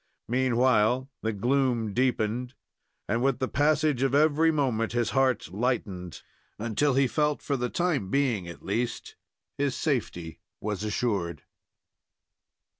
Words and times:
Meanwhile 0.27 1.11
the 1.21 1.31
gloom 1.31 1.93
deepened, 1.93 2.55
and 3.07 3.21
with 3.21 3.37
the 3.37 3.47
passage 3.47 4.01
of 4.01 4.15
every 4.15 4.49
moment 4.51 4.93
his 4.93 5.11
heart 5.11 5.51
lightened, 5.53 6.23
until 6.57 6.95
he 6.95 7.05
felt 7.05 7.37
that 7.41 7.45
for 7.45 7.55
the 7.55 7.69
time 7.69 8.09
being, 8.09 8.47
at 8.47 8.65
least, 8.65 9.15
his 9.59 9.75
safety 9.75 10.39
was 10.59 10.83
assured. 10.83 11.43